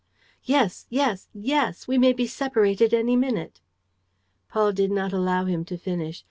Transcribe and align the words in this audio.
"Yes, 0.43 0.87
yes, 0.89 1.27
yes. 1.31 1.87
We 1.87 1.99
may 1.99 2.11
be 2.11 2.25
separated 2.25 2.91
any 2.91 3.15
minute...." 3.15 3.59
Paul 4.49 4.71
did 4.71 4.89
not 4.89 5.13
allow 5.13 5.45
him 5.45 5.63
to 5.65 5.77
finish. 5.77 6.19